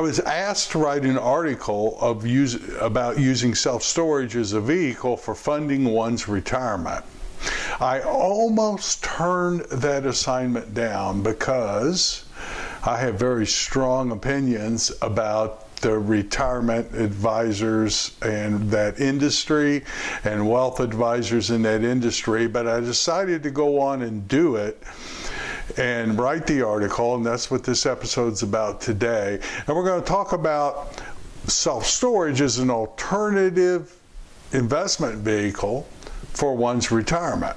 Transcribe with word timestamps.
I 0.00 0.02
was 0.02 0.18
asked 0.20 0.70
to 0.70 0.78
write 0.78 1.02
an 1.02 1.18
article 1.18 1.98
of 2.00 2.26
use, 2.26 2.56
about 2.80 3.18
using 3.18 3.54
self 3.54 3.82
storage 3.82 4.34
as 4.34 4.54
a 4.54 4.60
vehicle 4.60 5.14
for 5.18 5.34
funding 5.34 5.84
one's 5.84 6.26
retirement. 6.26 7.04
I 7.78 8.00
almost 8.00 9.04
turned 9.04 9.60
that 9.66 10.06
assignment 10.06 10.72
down 10.72 11.22
because 11.22 12.24
I 12.82 12.96
have 12.96 13.16
very 13.16 13.46
strong 13.46 14.10
opinions 14.10 14.90
about 15.02 15.76
the 15.82 15.98
retirement 15.98 16.94
advisors 16.94 18.16
and 18.22 18.70
that 18.70 18.98
industry 19.00 19.84
and 20.24 20.48
wealth 20.48 20.80
advisors 20.80 21.50
in 21.50 21.60
that 21.64 21.84
industry, 21.84 22.48
but 22.48 22.66
I 22.66 22.80
decided 22.80 23.42
to 23.42 23.50
go 23.50 23.78
on 23.78 24.00
and 24.00 24.26
do 24.26 24.56
it 24.56 24.82
and 25.80 26.18
write 26.18 26.46
the 26.46 26.60
article, 26.60 27.14
and 27.14 27.24
that's 27.24 27.50
what 27.50 27.64
this 27.64 27.86
episode's 27.86 28.42
about 28.42 28.82
today. 28.82 29.40
And 29.66 29.74
we're 29.74 29.84
going 29.84 30.02
to 30.02 30.06
talk 30.06 30.32
about 30.32 31.02
self 31.46 31.86
storage 31.86 32.42
as 32.42 32.58
an 32.58 32.70
alternative 32.70 33.96
investment 34.52 35.18
vehicle 35.18 35.88
for 36.34 36.54
one's 36.54 36.90
retirement. 36.90 37.56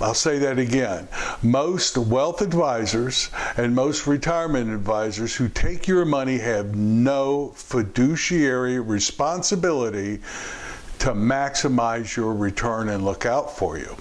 I'll 0.00 0.14
say 0.14 0.38
that 0.40 0.58
again. 0.58 1.08
Most 1.42 1.96
wealth 1.96 2.42
advisors 2.42 3.30
and 3.56 3.74
most 3.74 4.06
retirement 4.06 4.70
advisors 4.70 5.34
who 5.34 5.48
take 5.48 5.88
your 5.88 6.04
money 6.04 6.38
have 6.38 6.74
no 6.74 7.52
fiduciary 7.54 8.78
responsibility 8.78 10.20
to 10.98 11.12
maximize 11.12 12.16
your 12.16 12.34
return 12.34 12.88
and 12.88 13.04
look 13.04 13.26
out 13.26 13.56
for 13.56 13.78
you. 13.78 13.96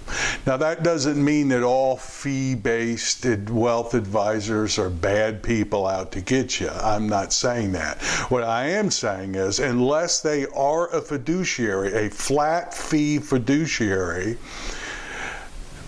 Now, 0.46 0.58
that 0.58 0.84
doesn't 0.84 1.24
mean 1.24 1.50
that 1.50 1.64
all 1.64 1.98
fee 1.98 2.56
based 2.56 3.26
wealth 3.50 3.94
advisors 3.94 4.80
are 4.80 4.90
bad 4.90 5.44
people 5.44 5.88
out 5.88 6.12
to 6.14 6.22
get 6.22 6.60
you. 6.60 6.70
I'm 6.70 7.08
not 7.08 7.34
saying 7.34 7.74
that. 7.74 8.02
What 8.30 8.44
I 8.44 8.68
am 8.68 8.92
saying 8.92 9.36
is, 9.36 9.60
unless 9.60 10.22
they 10.22 10.46
are 10.48 10.90
a 10.96 11.02
fiduciary, 11.02 12.08
a 12.08 12.10
flat 12.10 12.74
fee 12.74 13.20
fiduciary, 13.20 14.38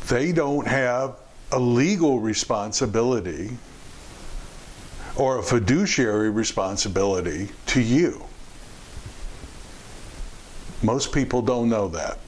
they 0.08 0.32
don't 0.32 0.68
have 0.68 1.16
a 1.52 1.60
legal 1.60 2.20
responsibility 2.20 3.58
or 5.16 5.40
a 5.40 5.44
fiduciary 5.44 6.30
responsibility 6.30 7.50
to 7.66 7.82
you. 7.82 8.24
Most 10.84 11.12
people 11.12 11.42
don't 11.42 11.70
know 11.70 11.88
that. 11.88 12.20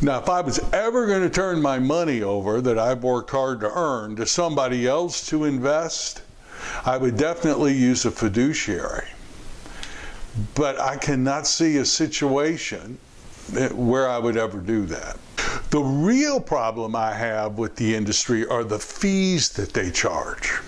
Now, 0.00 0.18
if 0.18 0.28
I 0.28 0.40
was 0.40 0.58
ever 0.72 1.06
going 1.06 1.22
to 1.22 1.30
turn 1.30 1.60
my 1.60 1.78
money 1.78 2.22
over 2.22 2.60
that 2.60 2.78
I've 2.78 3.02
worked 3.02 3.30
hard 3.30 3.60
to 3.60 3.70
earn 3.70 4.16
to 4.16 4.26
somebody 4.26 4.86
else 4.86 5.26
to 5.28 5.44
invest, 5.44 6.22
I 6.84 6.96
would 6.96 7.16
definitely 7.16 7.74
use 7.74 8.04
a 8.04 8.10
fiduciary. 8.10 9.06
But 10.54 10.80
I 10.80 10.96
cannot 10.96 11.46
see 11.46 11.76
a 11.76 11.84
situation 11.84 12.98
where 13.72 14.08
I 14.08 14.18
would 14.18 14.36
ever 14.36 14.58
do 14.58 14.86
that. 14.86 15.18
The 15.74 15.82
real 15.82 16.38
problem 16.38 16.94
I 16.94 17.12
have 17.12 17.58
with 17.58 17.74
the 17.74 17.96
industry 17.96 18.46
are 18.46 18.62
the 18.62 18.78
fees 18.78 19.48
that 19.54 19.72
they 19.72 19.90
charge. 19.90 20.60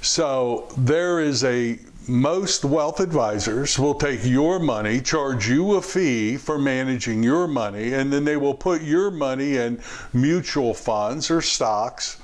So 0.00 0.72
there 0.76 1.18
is 1.18 1.42
a 1.42 1.80
most 2.06 2.64
wealth 2.64 3.00
advisors 3.00 3.76
will 3.76 3.96
take 3.96 4.24
your 4.24 4.60
money, 4.60 5.00
charge 5.00 5.48
you 5.48 5.74
a 5.74 5.82
fee 5.82 6.36
for 6.36 6.56
managing 6.56 7.24
your 7.24 7.48
money, 7.48 7.94
and 7.94 8.12
then 8.12 8.24
they 8.24 8.36
will 8.36 8.54
put 8.54 8.82
your 8.82 9.10
money 9.10 9.56
in 9.56 9.82
mutual 10.12 10.72
funds 10.72 11.28
or 11.28 11.42
stocks. 11.42 12.20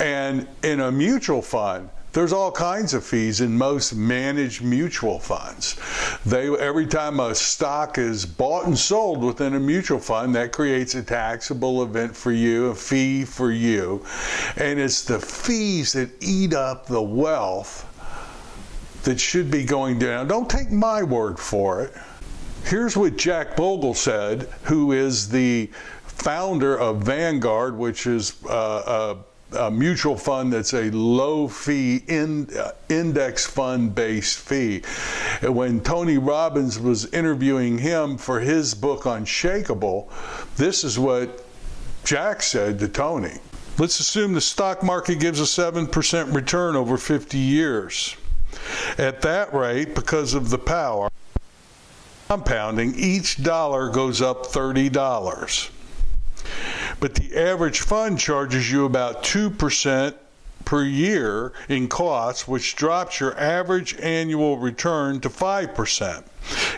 And 0.00 0.48
in 0.64 0.80
a 0.80 0.90
mutual 0.90 1.40
fund, 1.40 1.88
there's 2.14 2.32
all 2.32 2.52
kinds 2.52 2.94
of 2.94 3.04
fees 3.04 3.40
in 3.40 3.58
most 3.58 3.94
managed 3.94 4.62
mutual 4.62 5.18
funds. 5.18 5.76
They 6.24 6.48
every 6.48 6.86
time 6.86 7.18
a 7.20 7.34
stock 7.34 7.98
is 7.98 8.24
bought 8.24 8.66
and 8.66 8.78
sold 8.78 9.22
within 9.22 9.54
a 9.54 9.60
mutual 9.60 9.98
fund, 9.98 10.34
that 10.36 10.52
creates 10.52 10.94
a 10.94 11.02
taxable 11.02 11.82
event 11.82 12.16
for 12.16 12.32
you, 12.32 12.66
a 12.66 12.74
fee 12.74 13.24
for 13.24 13.50
you. 13.50 14.04
And 14.56 14.78
it's 14.78 15.02
the 15.02 15.18
fees 15.18 15.92
that 15.94 16.10
eat 16.22 16.54
up 16.54 16.86
the 16.86 17.02
wealth 17.02 17.90
that 19.02 19.20
should 19.20 19.50
be 19.50 19.64
going 19.64 19.98
down. 19.98 20.28
Don't 20.28 20.48
take 20.48 20.70
my 20.70 21.02
word 21.02 21.38
for 21.38 21.82
it. 21.82 21.94
Here's 22.64 22.96
what 22.96 23.18
Jack 23.18 23.56
Bogle 23.56 23.92
said, 23.92 24.48
who 24.62 24.92
is 24.92 25.28
the 25.28 25.66
founder 26.04 26.78
of 26.78 27.02
Vanguard, 27.02 27.76
which 27.76 28.06
is 28.06 28.42
uh, 28.48 29.16
a 29.16 29.33
a 29.54 29.70
mutual 29.70 30.16
fund 30.16 30.52
that's 30.52 30.74
a 30.74 30.90
low 30.90 31.48
fee 31.48 32.02
in, 32.08 32.48
uh, 32.56 32.72
index 32.88 33.46
fund 33.46 33.94
based 33.94 34.38
fee. 34.38 34.82
When 35.42 35.80
Tony 35.80 36.18
Robbins 36.18 36.78
was 36.78 37.12
interviewing 37.12 37.78
him 37.78 38.18
for 38.18 38.40
his 38.40 38.74
book 38.74 39.04
Unshakeable, 39.04 40.08
this 40.56 40.84
is 40.84 40.98
what 40.98 41.44
Jack 42.04 42.42
said 42.42 42.78
to 42.80 42.88
Tony. 42.88 43.38
Let's 43.78 43.98
assume 43.98 44.34
the 44.34 44.40
stock 44.40 44.82
market 44.82 45.18
gives 45.18 45.40
a 45.40 45.44
7% 45.44 46.34
return 46.34 46.76
over 46.76 46.96
50 46.96 47.38
years. 47.38 48.16
At 48.98 49.20
that 49.22 49.52
rate, 49.52 49.94
because 49.94 50.34
of 50.34 50.50
the 50.50 50.58
power 50.58 51.10
compounding, 52.28 52.94
each 52.96 53.42
dollar 53.42 53.88
goes 53.90 54.22
up 54.22 54.46
$30 54.46 55.70
but 57.00 57.14
the 57.14 57.36
average 57.36 57.80
fund 57.80 58.18
charges 58.18 58.70
you 58.70 58.84
about 58.84 59.22
2% 59.22 60.14
per 60.64 60.82
year 60.82 61.52
in 61.68 61.88
costs, 61.88 62.48
which 62.48 62.76
drops 62.76 63.20
your 63.20 63.38
average 63.38 63.98
annual 64.00 64.58
return 64.58 65.20
to 65.20 65.28
5%. 65.28 66.24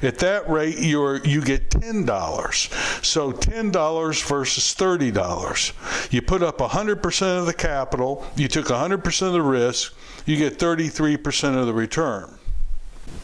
At 0.02 0.18
that 0.18 0.48
rate, 0.48 0.78
you're, 0.78 1.18
you 1.24 1.40
get 1.40 1.70
$10. 1.70 3.04
So 3.04 3.32
$10 3.32 4.28
versus 4.28 4.74
$30. 4.74 6.12
You 6.12 6.22
put 6.22 6.42
up 6.42 6.58
100% 6.58 7.38
of 7.38 7.46
the 7.46 7.54
capital, 7.54 8.24
you 8.36 8.48
took 8.48 8.66
100% 8.66 9.26
of 9.26 9.32
the 9.32 9.42
risk, 9.42 9.94
you 10.24 10.36
get 10.36 10.58
33% 10.58 11.56
of 11.56 11.66
the 11.66 11.74
return. 11.74 12.38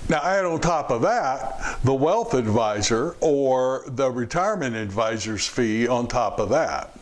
Now, 0.08 0.20
add 0.22 0.44
on 0.44 0.60
top 0.60 0.90
of 0.90 1.02
that 1.02 1.78
the 1.84 1.94
wealth 1.94 2.34
advisor 2.34 3.16
or 3.20 3.84
the 3.86 4.10
retirement 4.10 4.76
advisor's 4.76 5.46
fee 5.46 5.88
on 5.88 6.06
top 6.08 6.38
of 6.38 6.50
that. 6.50 6.96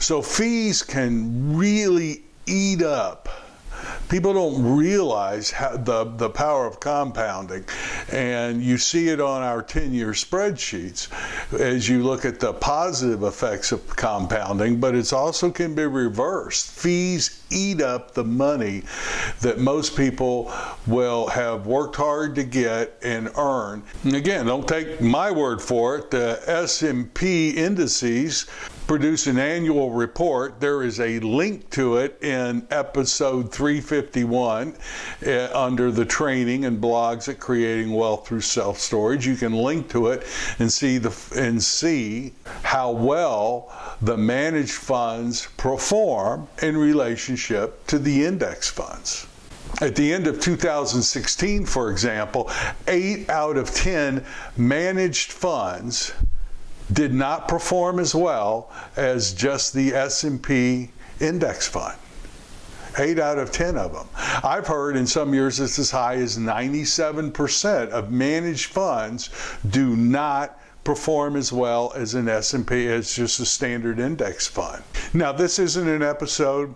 So, 0.00 0.20
fees 0.22 0.82
can 0.82 1.56
really 1.56 2.22
eat 2.46 2.82
up 2.82 3.28
people 4.08 4.32
don't 4.34 4.76
realize 4.76 5.50
the, 5.50 6.12
the 6.16 6.30
power 6.30 6.66
of 6.66 6.80
compounding. 6.80 7.64
And 8.12 8.62
you 8.62 8.78
see 8.78 9.08
it 9.08 9.20
on 9.20 9.42
our 9.42 9.62
10 9.62 9.92
year 9.92 10.12
spreadsheets 10.12 11.08
as 11.58 11.88
you 11.88 12.02
look 12.02 12.24
at 12.24 12.40
the 12.40 12.52
positive 12.52 13.22
effects 13.22 13.72
of 13.72 13.86
compounding, 13.96 14.80
but 14.80 14.94
it 14.94 15.12
also 15.12 15.50
can 15.50 15.74
be 15.74 15.86
reversed. 15.86 16.70
Fees 16.70 17.42
eat 17.50 17.80
up 17.80 18.14
the 18.14 18.24
money 18.24 18.82
that 19.40 19.58
most 19.58 19.96
people 19.96 20.52
will 20.86 21.26
have 21.28 21.66
worked 21.66 21.96
hard 21.96 22.34
to 22.34 22.44
get 22.44 22.98
and 23.02 23.30
earn. 23.36 23.82
And 24.02 24.16
again, 24.16 24.46
don't 24.46 24.66
take 24.66 25.00
my 25.00 25.30
word 25.30 25.62
for 25.62 25.96
it. 25.96 26.10
The 26.10 26.42
S&P 26.46 27.50
indices 27.50 28.46
produce 28.86 29.26
an 29.26 29.38
annual 29.38 29.90
report. 29.90 30.60
There 30.60 30.82
is 30.82 31.00
a 31.00 31.18
link 31.20 31.70
to 31.70 31.96
it 31.96 32.22
in 32.22 32.66
episode 32.70 33.50
351 33.52 34.74
uh, 35.26 35.48
under 35.54 35.90
the 35.90 36.04
training 36.04 36.66
and 36.66 36.80
blogs 36.80 37.28
at 37.28 37.40
creating 37.40 37.92
wealth 37.92 38.28
through 38.28 38.42
self-storage. 38.42 39.26
You 39.26 39.36
can 39.36 39.52
link 39.52 39.88
to 39.90 40.08
it 40.08 40.26
and 40.58 40.70
see 40.70 40.98
the 40.98 41.14
and 41.34 41.62
see 41.62 42.32
how 42.62 42.90
well 42.90 43.72
the 44.02 44.16
managed 44.16 44.72
funds 44.72 45.48
perform 45.56 46.48
in 46.60 46.76
relationship 46.76 47.86
to 47.86 47.98
the 47.98 48.24
index 48.24 48.68
funds. 48.68 49.26
At 49.80 49.96
the 49.96 50.12
end 50.12 50.26
of 50.26 50.40
2016, 50.40 51.66
for 51.66 51.90
example, 51.90 52.50
8 52.86 53.28
out 53.28 53.56
of 53.56 53.74
10 53.74 54.24
managed 54.56 55.32
funds 55.32 56.12
did 56.92 57.12
not 57.12 57.48
perform 57.48 57.98
as 57.98 58.14
well 58.14 58.70
as 58.96 59.32
just 59.32 59.72
the 59.72 59.94
S&P 59.94 60.90
index 61.20 61.66
fund. 61.66 61.96
8 62.98 63.18
out 63.18 63.38
of 63.38 63.50
10 63.50 63.76
of 63.76 63.92
them. 63.92 64.06
I've 64.14 64.66
heard 64.66 64.96
in 64.96 65.06
some 65.06 65.34
years 65.34 65.58
it's 65.58 65.78
as 65.78 65.90
high 65.90 66.14
as 66.16 66.38
97% 66.38 67.90
of 67.90 68.10
managed 68.10 68.66
funds 68.66 69.30
do 69.70 69.96
not 69.96 70.60
perform 70.84 71.34
as 71.34 71.52
well 71.52 71.92
as 71.96 72.14
an 72.14 72.28
S&P 72.28 72.88
as 72.88 73.14
just 73.14 73.40
a 73.40 73.46
standard 73.46 73.98
index 73.98 74.46
fund. 74.46 74.82
Now 75.12 75.32
this 75.32 75.58
isn't 75.58 75.88
an 75.88 76.02
episode 76.02 76.74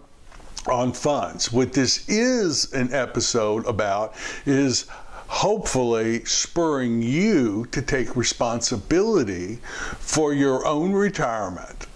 on 0.67 0.93
funds. 0.93 1.53
What 1.53 1.73
this 1.73 2.09
is 2.09 2.73
an 2.73 2.93
episode 2.93 3.67
about 3.67 4.15
is 4.45 4.87
hopefully 5.29 6.25
spurring 6.25 7.01
you 7.03 7.67
to 7.67 7.81
take 7.81 8.17
responsibility 8.17 9.57
for 9.99 10.33
your 10.33 10.67
own 10.67 10.93
retirement. 10.93 11.87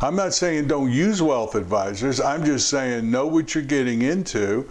I'm 0.00 0.16
not 0.16 0.34
saying 0.34 0.66
don't 0.66 0.90
use 0.90 1.22
wealth 1.22 1.54
advisors. 1.54 2.20
I'm 2.20 2.44
just 2.44 2.68
saying 2.68 3.08
know 3.08 3.28
what 3.28 3.54
you're 3.54 3.62
getting 3.62 4.02
into. 4.02 4.68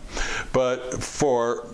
But 0.51 1.01
for 1.03 1.67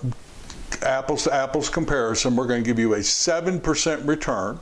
apples 0.83 1.23
to 1.23 1.33
apples 1.33 1.69
comparison, 1.69 2.35
we're 2.35 2.47
going 2.47 2.61
to 2.63 2.67
give 2.67 2.77
you 2.79 2.95
a 2.95 2.99
7% 2.99 4.07
return. 4.07 4.59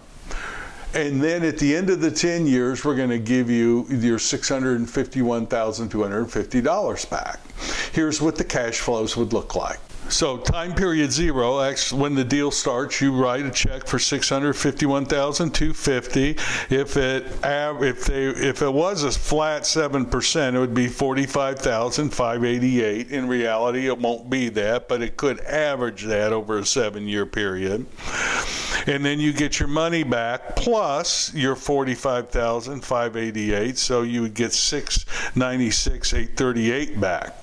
And 0.95 1.21
then 1.21 1.43
at 1.43 1.57
the 1.57 1.75
end 1.75 1.89
of 1.89 1.99
the 1.99 2.09
10 2.09 2.47
years, 2.47 2.85
we're 2.85 2.95
going 2.95 3.09
to 3.09 3.19
give 3.19 3.49
you 3.49 3.85
your 3.89 4.17
$651,250 4.17 7.09
back. 7.09 7.41
Here's 7.91 8.21
what 8.21 8.37
the 8.37 8.45
cash 8.45 8.79
flows 8.79 9.17
would 9.17 9.33
look 9.33 9.55
like. 9.55 9.79
So 10.07 10.37
time 10.37 10.75
period 10.75 11.11
zero, 11.11 11.57
when 11.91 12.13
the 12.13 12.23
deal 12.23 12.51
starts, 12.51 13.01
you 13.01 13.11
write 13.11 13.43
a 13.43 13.49
check 13.49 13.87
for 13.87 13.97
six 13.97 14.29
hundred 14.29 14.53
fifty-one 14.53 15.07
thousand 15.07 15.55
two 15.55 15.73
fifty. 15.73 16.37
If 16.69 16.95
it 16.95 17.25
if 17.43 18.05
they 18.05 18.27
if 18.27 18.61
it 18.61 18.71
was 18.71 19.03
a 19.03 19.11
flat 19.11 19.65
seven 19.65 20.05
percent, 20.05 20.55
it 20.55 20.59
would 20.59 20.75
be 20.75 20.89
forty-five 20.89 21.57
thousand 21.57 22.11
five 22.11 22.45
eighty-eight. 22.45 23.09
In 23.09 23.27
reality, 23.27 23.87
it 23.87 23.97
won't 23.97 24.29
be 24.29 24.49
that, 24.49 24.87
but 24.87 25.01
it 25.01 25.17
could 25.17 25.39
average 25.41 26.03
that 26.03 26.31
over 26.31 26.59
a 26.59 26.65
seven-year 26.65 27.25
period. 27.25 27.87
And 28.87 29.03
then 29.03 29.19
you 29.19 29.33
get 29.33 29.59
your 29.59 29.69
money 29.69 30.03
back 30.03 30.55
plus 30.55 31.33
your 31.33 31.55
forty-five 31.55 32.29
thousand 32.29 32.85
five 32.85 33.17
eighty-eight. 33.17 33.77
So 33.77 34.03
you 34.03 34.21
would 34.21 34.33
get 34.33 34.53
six 34.53 35.05
ninety-six 35.35 36.13
eight 36.13 36.37
thirty-eight 36.37 36.99
back 36.99 37.35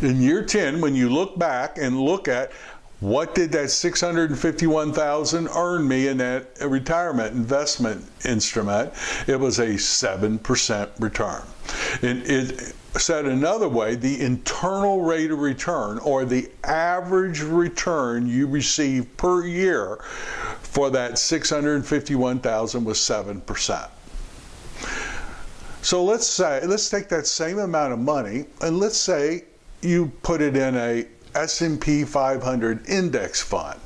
in 0.00 0.20
year 0.20 0.44
10, 0.44 0.80
when 0.80 0.94
you 0.94 1.08
look 1.08 1.38
back 1.38 1.78
and 1.78 2.00
look 2.00 2.28
at 2.28 2.52
what 3.00 3.34
did 3.34 3.52
that 3.52 3.70
651,000 3.70 5.48
earn 5.48 5.86
me 5.86 6.08
in 6.08 6.16
that 6.18 6.46
retirement 6.60 7.34
investment 7.34 8.04
instrument? 8.24 8.92
It 9.26 9.38
was 9.38 9.58
a 9.58 9.74
7% 9.74 11.00
return. 11.00 11.42
And 12.02 12.22
it 12.22 12.74
said 13.00 13.26
another 13.26 13.68
way, 13.68 13.96
the 13.96 14.20
internal 14.20 15.02
rate 15.02 15.30
of 15.30 15.40
return 15.40 15.98
or 15.98 16.24
the 16.24 16.50
average 16.62 17.40
return 17.40 18.26
you 18.26 18.46
receive 18.46 19.16
per 19.16 19.44
year 19.44 19.96
for 20.62 20.90
that 20.90 21.18
651,000 21.18 22.84
was 22.84 22.98
7%. 22.98 23.88
So 25.82 26.02
let's 26.02 26.26
say 26.26 26.64
let's 26.64 26.88
take 26.88 27.08
that 27.10 27.26
same 27.26 27.58
amount 27.58 27.92
of 27.92 27.98
money 27.98 28.46
and 28.62 28.78
let's 28.78 28.96
say 28.96 29.44
you 29.82 30.12
put 30.22 30.40
it 30.40 30.56
in 30.56 30.76
a 30.76 31.06
S&P 31.34 32.04
500 32.04 32.88
index 32.88 33.42
fund. 33.42 33.78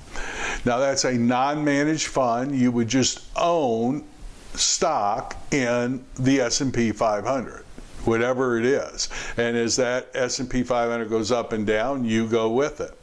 Now 0.64 0.78
that's 0.78 1.04
a 1.04 1.12
non-managed 1.12 2.06
fund. 2.06 2.56
You 2.56 2.70
would 2.72 2.88
just 2.88 3.26
own 3.36 4.04
stock 4.54 5.36
in 5.50 6.04
the 6.18 6.40
S&P 6.40 6.92
500 6.92 7.64
whatever 8.08 8.58
it 8.58 8.64
is. 8.64 9.08
And 9.36 9.56
as 9.56 9.76
that 9.76 10.08
S&P 10.14 10.62
500 10.62 11.08
goes 11.08 11.30
up 11.30 11.52
and 11.52 11.66
down, 11.66 12.04
you 12.04 12.26
go 12.26 12.50
with 12.50 12.80
it. 12.80 12.94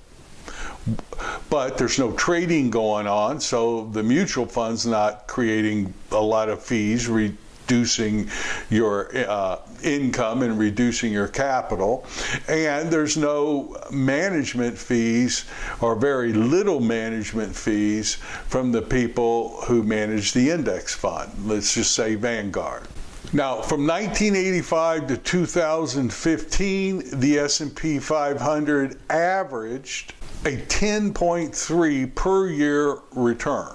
But 1.49 1.77
there's 1.77 1.97
no 1.97 2.11
trading 2.13 2.69
going 2.69 3.07
on, 3.07 3.39
so 3.39 3.85
the 3.85 4.03
mutual 4.03 4.45
fund's 4.45 4.85
not 4.85 5.27
creating 5.27 5.93
a 6.11 6.21
lot 6.21 6.49
of 6.49 6.61
fees, 6.61 7.07
reducing 7.07 8.29
your 8.69 9.09
uh, 9.15 9.59
income 9.81 10.43
and 10.43 10.59
reducing 10.59 11.11
your 11.11 11.27
capital. 11.27 12.05
And 12.47 12.91
there's 12.91 13.17
no 13.17 13.77
management 13.91 14.77
fees 14.77 15.45
or 15.81 15.95
very 15.95 16.33
little 16.33 16.79
management 16.79 17.55
fees 17.55 18.15
from 18.47 18.71
the 18.71 18.81
people 18.81 19.61
who 19.61 19.81
manage 19.81 20.33
the 20.33 20.51
index 20.51 20.93
fund. 20.93 21.31
Let's 21.45 21.73
just 21.73 21.95
say 21.95 22.15
Vanguard. 22.15 22.87
Now, 23.35 23.61
from 23.61 23.85
1985 23.85 25.07
to 25.07 25.17
2015, 25.17 27.19
the 27.19 27.39
S&P 27.39 27.99
500 27.99 28.97
averaged 29.09 30.13
a 30.45 30.55
10.3 30.55 32.15
per 32.15 32.47
year 32.47 32.99
return. 33.11 33.73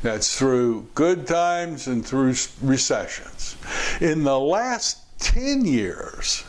That's 0.00 0.38
through 0.38 0.88
good 0.94 1.26
times 1.26 1.88
and 1.88 2.06
through 2.06 2.36
recessions. 2.62 3.56
In 4.00 4.24
the 4.24 4.40
last 4.40 5.00
10 5.18 5.66
years, 5.66 6.42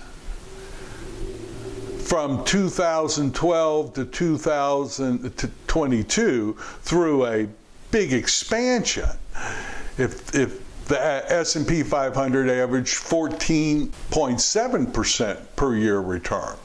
from 2.06 2.46
2012 2.46 3.94
to 3.94 4.06
2022, 4.06 6.54
through 6.54 7.26
a 7.26 7.48
big 7.92 8.14
expansion, 8.14 9.10
if, 9.98 10.34
if 10.34 10.63
the 10.88 11.32
S&P 11.32 11.84
500 11.84 12.50
averaged 12.50 12.96
14.7% 12.96 15.46
per 15.56 15.76
year 15.76 16.02
return. 16.02 16.58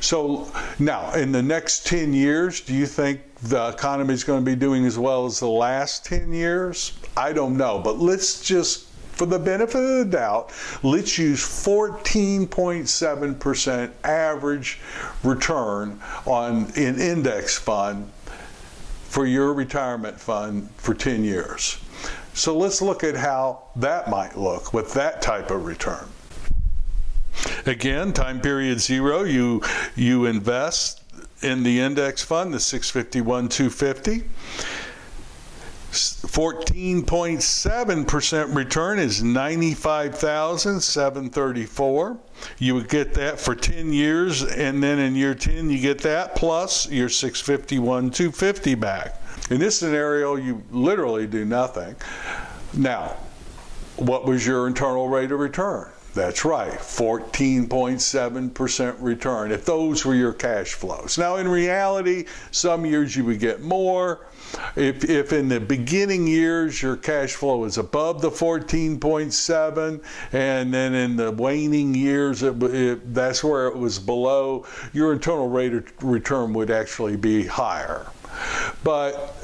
So 0.00 0.52
now, 0.78 1.12
in 1.14 1.32
the 1.32 1.42
next 1.42 1.86
10 1.86 2.12
years, 2.12 2.60
do 2.60 2.74
you 2.74 2.84
think 2.86 3.22
the 3.42 3.68
economy 3.68 4.12
is 4.14 4.24
going 4.24 4.44
to 4.44 4.50
be 4.50 4.56
doing 4.56 4.84
as 4.84 4.98
well 4.98 5.24
as 5.24 5.40
the 5.40 5.48
last 5.48 6.04
10 6.04 6.30
years? 6.32 6.92
I 7.16 7.32
don't 7.32 7.56
know, 7.56 7.78
but 7.78 7.98
let's 7.98 8.42
just 8.42 8.88
for 9.12 9.26
the 9.26 9.38
benefit 9.38 9.76
of 9.76 9.98
the 9.98 10.06
doubt, 10.06 10.50
let's 10.82 11.18
use 11.18 11.40
14.7% 11.40 13.90
average 14.04 14.80
return 15.22 16.00
on 16.24 16.72
an 16.76 16.98
index 16.98 17.58
fund 17.58 18.10
for 19.04 19.26
your 19.26 19.52
retirement 19.52 20.18
fund 20.18 20.70
for 20.78 20.94
10 20.94 21.24
years. 21.24 21.76
So 22.34 22.56
let's 22.56 22.80
look 22.80 23.04
at 23.04 23.14
how 23.14 23.64
that 23.76 24.08
might 24.08 24.38
look 24.38 24.72
with 24.72 24.94
that 24.94 25.22
type 25.22 25.50
of 25.50 25.66
return. 25.66 26.08
Again, 27.66 28.12
time 28.12 28.40
period 28.40 28.80
zero, 28.80 29.24
you, 29.24 29.62
you 29.94 30.26
invest 30.26 31.02
in 31.42 31.62
the 31.62 31.80
index 31.80 32.22
fund, 32.22 32.54
the 32.54 32.60
651 32.60 33.48
250. 33.48 34.24
14.7% 35.92 38.56
return 38.56 38.98
is 38.98 39.22
95,734. 39.22 42.18
You 42.58 42.74
would 42.74 42.88
get 42.88 43.14
that 43.14 43.38
for 43.38 43.54
10 43.54 43.92
years 43.92 44.42
and 44.42 44.82
then 44.82 44.98
in 44.98 45.14
year 45.14 45.34
10 45.34 45.68
you 45.68 45.78
get 45.78 45.98
that 45.98 46.34
plus 46.34 46.90
your 46.90 47.10
651 47.10 48.10
250 48.10 48.74
back. 48.76 49.21
In 49.52 49.60
this 49.60 49.78
scenario 49.78 50.34
you 50.36 50.62
literally 50.70 51.26
do 51.26 51.44
nothing. 51.44 51.94
Now, 52.72 53.16
what 53.96 54.24
was 54.24 54.46
your 54.46 54.66
internal 54.66 55.10
rate 55.10 55.30
of 55.30 55.40
return? 55.40 55.90
That's 56.14 56.46
right, 56.46 56.72
14.7% 56.72 58.96
return, 58.98 59.52
if 59.52 59.66
those 59.66 60.06
were 60.06 60.14
your 60.14 60.32
cash 60.32 60.72
flows. 60.72 61.18
Now, 61.18 61.36
in 61.36 61.46
reality, 61.46 62.24
some 62.50 62.86
years 62.86 63.14
you 63.14 63.26
would 63.26 63.40
get 63.40 63.60
more. 63.60 64.26
If, 64.74 65.04
if 65.04 65.34
in 65.34 65.48
the 65.48 65.60
beginning 65.60 66.26
years 66.26 66.80
your 66.80 66.96
cash 66.96 67.34
flow 67.34 67.64
is 67.64 67.76
above 67.76 68.22
the 68.22 68.30
14.7, 68.30 70.02
and 70.32 70.72
then 70.72 70.94
in 70.94 71.16
the 71.16 71.30
waning 71.30 71.94
years 71.94 72.42
it, 72.42 72.62
it, 72.62 73.12
that's 73.12 73.44
where 73.44 73.68
it 73.68 73.76
was 73.76 73.98
below, 73.98 74.64
your 74.94 75.12
internal 75.12 75.50
rate 75.50 75.74
of 75.74 75.92
return 76.02 76.54
would 76.54 76.70
actually 76.70 77.16
be 77.16 77.44
higher. 77.44 78.06
But 78.84 79.41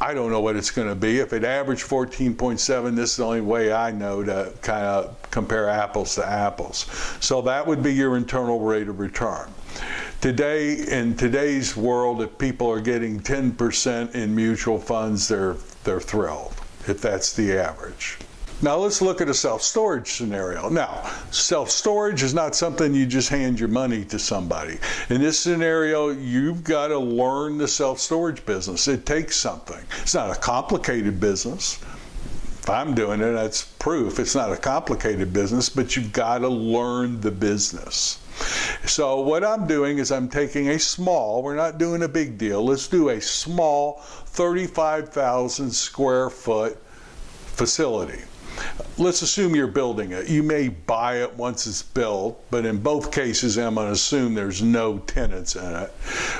I 0.00 0.12
don't 0.12 0.30
know 0.30 0.40
what 0.40 0.56
it's 0.56 0.70
going 0.70 0.88
to 0.88 0.94
be. 0.94 1.20
If 1.20 1.32
it 1.32 1.42
averaged 1.42 1.86
14.7, 1.86 2.94
this 2.94 3.10
is 3.12 3.16
the 3.16 3.24
only 3.24 3.40
way 3.40 3.72
I 3.72 3.90
know 3.90 4.22
to 4.22 4.52
kind 4.60 4.84
of 4.84 5.16
compare 5.30 5.68
apples 5.68 6.14
to 6.16 6.26
apples. 6.26 6.86
So 7.20 7.40
that 7.42 7.66
would 7.66 7.82
be 7.82 7.94
your 7.94 8.16
internal 8.16 8.60
rate 8.60 8.88
of 8.88 9.00
return. 9.00 9.48
Today, 10.20 10.74
in 10.88 11.16
today's 11.16 11.76
world, 11.76 12.20
if 12.20 12.36
people 12.36 12.70
are 12.70 12.80
getting 12.80 13.20
10% 13.20 14.14
in 14.14 14.34
mutual 14.34 14.78
funds, 14.78 15.28
they're, 15.28 15.56
they're 15.84 16.00
thrilled, 16.00 16.54
if 16.86 17.00
that's 17.00 17.32
the 17.32 17.56
average. 17.58 18.18
Now 18.62 18.76
let's 18.76 19.02
look 19.02 19.20
at 19.20 19.28
a 19.28 19.34
self-storage 19.34 20.12
scenario. 20.12 20.70
Now, 20.70 21.02
self-storage 21.30 22.22
is 22.22 22.32
not 22.32 22.54
something 22.54 22.94
you 22.94 23.04
just 23.04 23.28
hand 23.28 23.60
your 23.60 23.68
money 23.68 24.02
to 24.06 24.18
somebody. 24.18 24.78
In 25.10 25.20
this 25.20 25.38
scenario, 25.38 26.08
you've 26.08 26.64
got 26.64 26.88
to 26.88 26.98
learn 26.98 27.58
the 27.58 27.68
self-storage 27.68 28.46
business. 28.46 28.88
It 28.88 29.04
takes 29.04 29.36
something. 29.36 29.84
It's 30.00 30.14
not 30.14 30.34
a 30.34 30.40
complicated 30.40 31.20
business. 31.20 31.78
If 32.62 32.70
I'm 32.70 32.94
doing 32.94 33.20
it, 33.20 33.32
that's 33.32 33.64
proof. 33.78 34.18
It's 34.18 34.34
not 34.34 34.50
a 34.50 34.56
complicated 34.56 35.34
business, 35.34 35.68
but 35.68 35.94
you've 35.94 36.14
got 36.14 36.38
to 36.38 36.48
learn 36.48 37.20
the 37.20 37.30
business. 37.30 38.18
So 38.86 39.20
what 39.20 39.44
I'm 39.44 39.66
doing 39.66 39.98
is 39.98 40.10
I'm 40.10 40.30
taking 40.30 40.70
a 40.70 40.78
small, 40.78 41.42
we're 41.42 41.56
not 41.56 41.76
doing 41.76 42.02
a 42.02 42.08
big 42.08 42.38
deal, 42.38 42.64
let's 42.64 42.88
do 42.88 43.10
a 43.10 43.20
small 43.20 44.00
35,000 44.00 45.70
square 45.70 46.30
foot 46.30 46.78
facility. 47.46 48.22
Let's 48.98 49.22
assume 49.22 49.54
you're 49.54 49.66
building 49.66 50.12
it. 50.12 50.28
You 50.28 50.42
may 50.42 50.68
buy 50.68 51.22
it 51.22 51.34
once 51.34 51.66
it's 51.66 51.82
built, 51.82 52.42
but 52.50 52.64
in 52.64 52.78
both 52.78 53.12
cases, 53.12 53.58
I'm 53.58 53.74
going 53.74 53.88
to 53.88 53.92
assume 53.92 54.34
there's 54.34 54.62
no 54.62 54.98
tenants 54.98 55.56
in 55.56 55.74
it. 55.74 55.92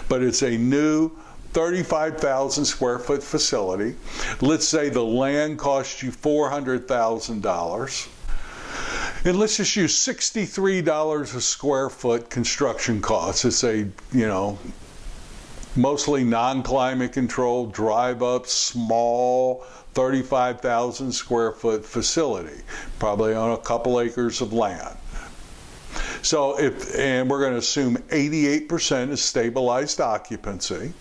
But 0.09 0.23
it's 0.23 0.43
a 0.43 0.57
new 0.57 1.11
35,000 1.53 2.65
square 2.65 2.99
foot 2.99 3.23
facility. 3.23 3.95
Let's 4.41 4.67
say 4.69 4.89
the 4.89 5.03
land 5.03 5.59
cost 5.59 6.03
you 6.03 6.11
$400,000. 6.11 8.09
And 9.25 9.39
let's 9.39 9.57
just 9.57 9.75
use 9.75 9.95
$63 9.97 11.35
a 11.35 11.41
square 11.41 11.91
foot 11.91 12.31
construction 12.31 13.01
costs. 13.01 13.45
It's 13.45 13.65
a, 13.65 13.89
you 14.13 14.27
know, 14.27 14.59
mostly 15.77 16.25
non-climate 16.25 17.13
controlled, 17.13 17.73
drive 17.73 18.23
up, 18.23 18.47
small, 18.47 19.65
35,000 19.95 21.11
square 21.13 21.53
foot 21.53 21.85
facility, 21.85 22.63
probably 22.99 23.35
on 23.35 23.53
a 23.53 23.59
couple 23.59 24.01
acres 24.01 24.41
of 24.41 24.53
land. 24.53 24.97
So 26.23 26.59
if, 26.59 26.95
and 26.99 27.31
we're 27.31 27.41
going 27.41 27.53
to 27.53 27.59
assume 27.59 27.97
88% 27.97 29.11
is 29.11 29.23
stabilized 29.23 30.01
occupancy. 30.01 30.93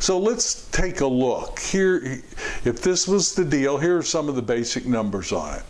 So 0.00 0.18
let's 0.18 0.68
take 0.70 1.00
a 1.00 1.06
look. 1.06 1.58
Here, 1.58 2.20
if 2.64 2.82
this 2.82 3.06
was 3.06 3.34
the 3.34 3.44
deal, 3.44 3.78
here 3.78 3.98
are 3.98 4.02
some 4.02 4.28
of 4.28 4.34
the 4.34 4.42
basic 4.42 4.86
numbers 4.86 5.32
on 5.32 5.54
it. 5.54 5.62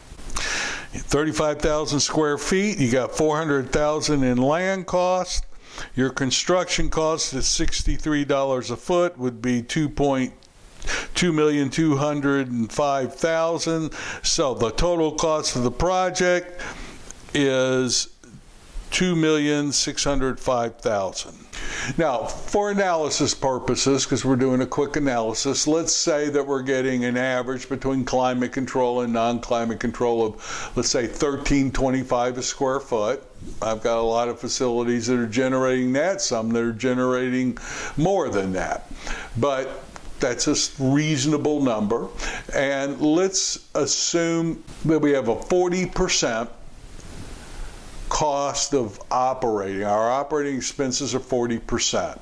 35,000 0.92 2.00
square 2.00 2.38
feet, 2.38 2.78
you 2.78 2.90
got 2.90 3.16
400,000 3.16 4.24
in 4.24 4.38
land 4.38 4.86
cost. 4.86 5.44
Your 5.94 6.10
construction 6.10 6.90
cost 6.90 7.34
at 7.34 7.42
$63 7.42 8.70
a 8.70 8.76
foot 8.76 9.18
would 9.18 9.40
be 9.42 9.62
2. 9.62 9.88
Two 11.14 11.32
million 11.32 11.68
two 11.68 11.98
hundred 11.98 12.50
and 12.50 12.72
five 12.72 13.14
thousand. 13.14 13.92
So 14.22 14.54
the 14.54 14.70
total 14.70 15.12
cost 15.12 15.54
of 15.54 15.62
the 15.62 15.70
project 15.70 16.62
is 17.34 18.08
two 18.90 19.14
million 19.14 19.72
six 19.72 20.04
hundred 20.04 20.40
five 20.40 20.78
thousand. 20.78 21.36
Now, 21.96 22.24
for 22.24 22.70
analysis 22.70 23.34
purposes, 23.34 24.04
because 24.04 24.24
we're 24.24 24.36
doing 24.36 24.62
a 24.62 24.66
quick 24.66 24.96
analysis, 24.96 25.66
let's 25.66 25.94
say 25.94 26.28
that 26.30 26.46
we're 26.46 26.62
getting 26.62 27.04
an 27.04 27.16
average 27.16 27.68
between 27.68 28.04
climate 28.04 28.52
control 28.52 29.02
and 29.02 29.12
non-climate 29.12 29.80
control 29.80 30.24
of, 30.26 30.72
let's 30.76 30.90
say, 30.90 31.02
1325 31.02 32.38
a 32.38 32.42
square 32.42 32.80
foot. 32.80 33.22
I've 33.62 33.82
got 33.82 33.98
a 33.98 34.02
lot 34.02 34.28
of 34.28 34.38
facilities 34.38 35.06
that 35.08 35.18
are 35.18 35.26
generating 35.26 35.92
that, 35.94 36.20
some 36.20 36.50
that 36.50 36.62
are 36.62 36.72
generating 36.72 37.58
more 37.96 38.28
than 38.28 38.52
that. 38.52 38.90
But 39.36 39.82
That's 40.20 40.46
a 40.46 40.82
reasonable 40.82 41.62
number. 41.62 42.08
And 42.54 43.00
let's 43.00 43.66
assume 43.74 44.62
that 44.84 44.98
we 44.98 45.12
have 45.12 45.28
a 45.28 45.36
40% 45.36 46.48
cost 48.10 48.74
of 48.74 49.00
operating. 49.10 49.84
Our 49.84 50.10
operating 50.10 50.56
expenses 50.56 51.14
are 51.14 51.20
40%. 51.20 52.18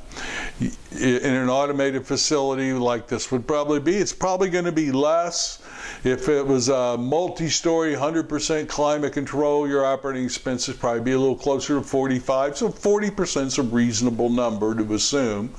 In 1.00 1.34
an 1.34 1.48
automated 1.48 2.04
facility 2.06 2.72
like 2.72 3.06
this 3.06 3.30
would 3.30 3.46
probably 3.46 3.78
be, 3.78 3.96
it's 3.96 4.12
probably 4.12 4.50
going 4.50 4.64
to 4.64 4.72
be 4.72 4.90
less. 4.90 5.62
If 6.02 6.28
it 6.28 6.44
was 6.44 6.68
a 6.68 6.96
multi-story, 6.98 7.94
100% 7.94 8.68
climate 8.68 9.12
control, 9.12 9.68
your 9.68 9.86
operating 9.86 10.24
expenses 10.24 10.76
probably 10.76 11.02
be 11.02 11.12
a 11.12 11.18
little 11.18 11.36
closer 11.36 11.74
to 11.76 11.82
45. 11.82 12.56
So 12.56 12.68
40% 12.68 13.46
is 13.46 13.58
a 13.58 13.62
reasonable 13.62 14.28
number 14.28 14.74
to 14.74 14.94
assume 14.94 15.54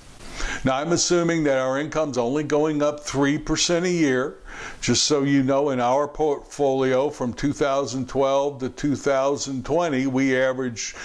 Now, 0.64 0.78
I'm 0.78 0.94
assuming 0.94 1.44
that 1.44 1.58
our 1.58 1.78
income's 1.78 2.18
only 2.18 2.44
going 2.44 2.82
up 2.82 3.06
3% 3.06 3.84
a 3.84 3.90
year. 3.90 4.38
Just 4.82 5.04
so 5.04 5.24
you 5.24 5.44
know, 5.44 5.70
in 5.70 5.80
our 5.80 6.08
portfolio 6.08 7.10
from 7.10 7.34
2012 7.34 8.60
to 8.60 8.70
2020, 8.70 10.08
we 10.08 10.36
averaged 10.38 10.96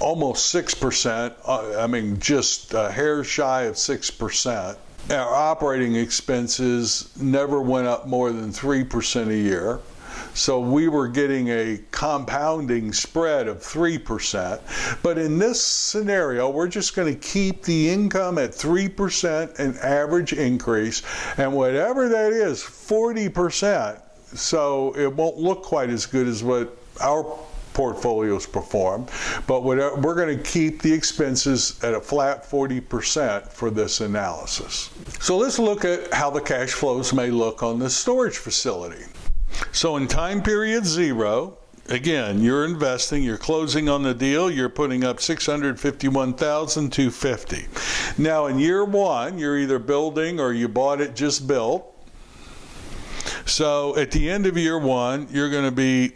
almost 0.00 0.54
6%. 0.54 1.34
Uh, 1.46 1.80
I 1.80 1.86
mean, 1.86 2.18
just 2.18 2.74
a 2.74 2.90
hair 2.90 3.24
shy 3.24 3.62
of 3.62 3.74
6%. 3.74 4.76
Our 5.10 5.34
operating 5.34 5.96
expenses 5.96 7.10
never 7.20 7.60
went 7.60 7.86
up 7.86 8.06
more 8.06 8.32
than 8.32 8.50
3% 8.52 9.28
a 9.28 9.36
year. 9.36 9.80
So 10.34 10.58
we 10.60 10.88
were 10.88 11.08
getting 11.08 11.48
a 11.48 11.80
compounding 11.90 12.92
spread 12.92 13.48
of 13.48 13.58
3%. 13.58 15.00
But 15.02 15.16
in 15.16 15.38
this 15.38 15.64
scenario, 15.64 16.50
we're 16.50 16.68
just 16.68 16.94
going 16.94 17.12
to 17.12 17.18
keep 17.18 17.62
the 17.62 17.88
income 17.88 18.36
at 18.38 18.50
3% 18.50 19.58
an 19.58 19.78
average 19.78 20.32
increase. 20.32 21.02
And 21.38 21.54
whatever 21.54 22.08
that 22.08 22.32
is, 22.32 22.60
40%. 22.60 24.00
So 24.34 24.94
it 24.96 25.14
won't 25.14 25.36
look 25.38 25.62
quite 25.62 25.90
as 25.90 26.06
good 26.06 26.26
as 26.26 26.42
what 26.42 26.76
our 27.00 27.38
portfolios 27.72 28.46
perform, 28.46 29.04
but 29.48 29.64
we're 29.64 30.14
going 30.14 30.36
to 30.36 30.42
keep 30.44 30.80
the 30.80 30.92
expenses 30.92 31.82
at 31.82 31.92
a 31.92 32.00
flat 32.00 32.44
40% 32.44 33.48
for 33.48 33.68
this 33.68 34.00
analysis. 34.00 34.90
So 35.20 35.36
let's 35.36 35.58
look 35.58 35.84
at 35.84 36.14
how 36.14 36.30
the 36.30 36.40
cash 36.40 36.70
flows 36.70 37.12
may 37.12 37.30
look 37.30 37.64
on 37.64 37.80
this 37.80 37.96
storage 37.96 38.38
facility. 38.38 39.04
So 39.72 39.96
in 39.96 40.06
time 40.08 40.42
period 40.42 40.86
zero, 40.86 41.58
again, 41.88 42.42
you're 42.42 42.64
investing, 42.64 43.22
you're 43.22 43.38
closing 43.38 43.88
on 43.88 44.02
the 44.02 44.14
deal, 44.14 44.50
you're 44.50 44.68
putting 44.68 45.04
up 45.04 45.20
651,250. 45.20 47.66
Now 48.22 48.46
in 48.46 48.58
year 48.58 48.84
1, 48.84 49.38
you're 49.38 49.58
either 49.58 49.78
building 49.78 50.40
or 50.40 50.52
you 50.52 50.66
bought 50.68 51.00
it 51.00 51.14
just 51.14 51.46
built. 51.46 51.86
So 53.46 53.96
at 53.96 54.10
the 54.10 54.28
end 54.30 54.46
of 54.46 54.56
year 54.56 54.78
1, 54.78 55.28
you're 55.30 55.50
going 55.50 55.64
to 55.64 55.72
be 55.72 56.14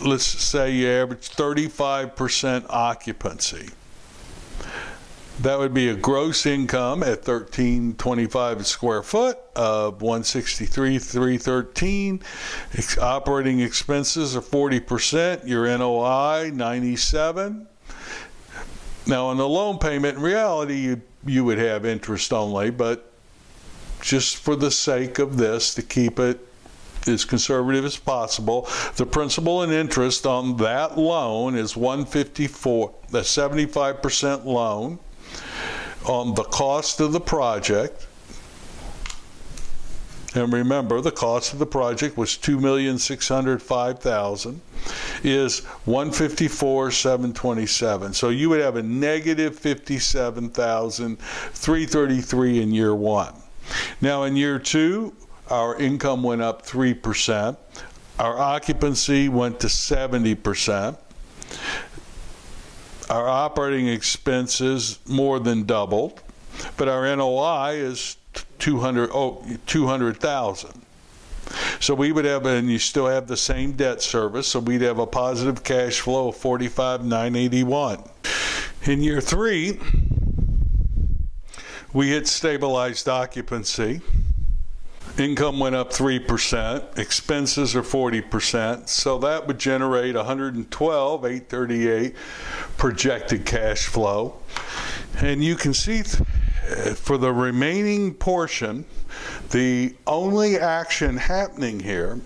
let's 0.00 0.24
say 0.24 0.72
you 0.72 0.88
average 0.88 1.30
35% 1.30 2.66
occupancy. 2.68 3.70
That 5.40 5.58
would 5.58 5.72
be 5.72 5.88
a 5.88 5.94
gross 5.94 6.44
income 6.44 7.02
at 7.02 7.26
1325 7.26 8.60
a 8.60 8.64
square 8.64 9.02
foot 9.02 9.38
of 9.56 10.02
163 10.02 10.98
313. 10.98 12.22
Operating 13.00 13.60
expenses 13.60 14.36
are 14.36 14.42
40%. 14.42 15.48
Your 15.48 15.66
NOI 15.78 16.50
97. 16.52 17.66
Now 19.06 19.26
on 19.28 19.38
the 19.38 19.48
loan 19.48 19.78
payment, 19.78 20.18
in 20.18 20.22
reality, 20.22 20.76
you 20.76 21.00
you 21.24 21.46
would 21.46 21.58
have 21.58 21.86
interest 21.86 22.34
only, 22.34 22.68
but 22.68 23.10
just 24.02 24.36
for 24.36 24.56
the 24.56 24.70
sake 24.70 25.18
of 25.18 25.38
this, 25.38 25.74
to 25.74 25.82
keep 25.82 26.18
it 26.18 26.46
as 27.06 27.24
conservative 27.24 27.86
as 27.86 27.96
possible, 27.96 28.68
the 28.96 29.06
principal 29.06 29.62
and 29.62 29.72
interest 29.72 30.26
on 30.26 30.58
that 30.58 30.98
loan 30.98 31.54
is 31.54 31.78
154, 31.78 32.94
the 33.08 33.20
75% 33.20 34.44
loan 34.44 34.98
on 36.06 36.34
the 36.34 36.44
cost 36.44 37.00
of 37.00 37.12
the 37.12 37.20
project. 37.20 38.06
And 40.34 40.52
remember, 40.52 41.00
the 41.00 41.10
cost 41.10 41.52
of 41.52 41.58
the 41.58 41.66
project 41.66 42.16
was 42.16 42.36
two 42.36 42.60
million 42.60 42.98
six 42.98 43.26
hundred 43.26 43.60
five 43.60 43.98
thousand. 43.98 44.60
Is 45.24 45.60
one 45.84 46.12
fifty 46.12 46.46
four 46.46 46.92
seven 46.92 47.32
twenty 47.32 47.66
seven. 47.66 48.14
So 48.14 48.28
you 48.28 48.48
would 48.50 48.60
have 48.60 48.76
a 48.76 48.82
negative 48.82 49.58
fifty 49.58 49.98
seven 49.98 50.48
thousand 50.48 51.18
three 51.18 51.84
thirty 51.84 52.20
three 52.20 52.62
in 52.62 52.72
year 52.72 52.94
one. 52.94 53.34
Now 54.00 54.22
in 54.22 54.36
year 54.36 54.60
two, 54.60 55.12
our 55.48 55.76
income 55.76 56.22
went 56.22 56.42
up 56.42 56.62
three 56.62 56.94
percent. 56.94 57.58
Our 58.20 58.38
occupancy 58.38 59.28
went 59.28 59.58
to 59.60 59.68
seventy 59.68 60.36
percent 60.36 60.96
our 63.10 63.28
operating 63.28 63.88
expenses 63.88 65.00
more 65.06 65.40
than 65.40 65.64
doubled, 65.64 66.22
but 66.76 66.88
our 66.88 67.14
NOI 67.14 67.72
is 67.72 68.16
200 68.60 69.10
oh, 69.12 69.44
200,000. 69.66 70.86
So 71.80 71.94
we 71.94 72.12
would 72.12 72.24
have, 72.24 72.46
and 72.46 72.70
you 72.70 72.78
still 72.78 73.08
have 73.08 73.26
the 73.26 73.36
same 73.36 73.72
debt 73.72 74.00
service, 74.00 74.46
so 74.46 74.60
we'd 74.60 74.82
have 74.82 75.00
a 75.00 75.06
positive 75.06 75.64
cash 75.64 75.98
flow 75.98 76.28
of 76.28 76.36
45,981. 76.36 78.04
In 78.84 79.02
year 79.02 79.20
three, 79.20 79.80
we 81.92 82.10
hit 82.10 82.28
stabilized 82.28 83.08
occupancy. 83.08 84.00
Income 85.18 85.58
went 85.58 85.74
up 85.74 85.90
3%, 85.90 86.98
expenses 86.98 87.76
are 87.76 87.82
40%, 87.82 88.88
so 88.88 89.18
that 89.18 89.46
would 89.46 89.58
generate 89.58 90.14
112, 90.14 91.24
838 91.24 92.16
projected 92.76 93.44
cash 93.44 93.86
flow. 93.86 94.36
And 95.18 95.42
you 95.44 95.56
can 95.56 95.74
see 95.74 96.02
for 96.94 97.18
the 97.18 97.32
remaining 97.32 98.14
portion, 98.14 98.84
the 99.50 99.94
only 100.06 100.58
action 100.58 101.16
happening 101.16 101.80
here 101.80 102.20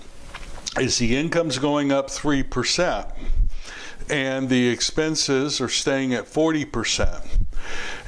is 0.79 0.99
the 0.99 1.16
income's 1.16 1.59
going 1.59 1.92
up 1.92 2.09
3% 2.09 3.11
and 4.11 4.49
the 4.49 4.68
expenses 4.68 5.61
are 5.61 5.68
staying 5.68 6.14
at 6.14 6.25
40%. 6.25 7.27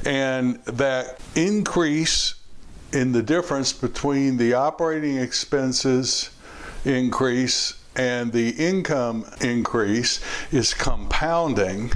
And 0.04 0.56
that 0.64 1.20
increase 1.34 2.34
in 2.92 3.12
the 3.12 3.22
difference 3.22 3.72
between 3.72 4.36
the 4.36 4.54
operating 4.54 5.16
expenses 5.18 6.30
increase 6.84 7.74
and 7.96 8.32
the 8.32 8.50
income 8.50 9.24
increase 9.40 10.20
is 10.52 10.74
compounding. 10.74 11.90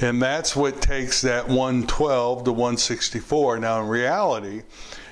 And 0.00 0.20
that's 0.20 0.56
what 0.56 0.82
takes 0.82 1.20
that 1.22 1.46
112 1.46 2.44
to 2.44 2.52
164. 2.52 3.60
Now, 3.60 3.82
in 3.82 3.88
reality, 3.88 4.62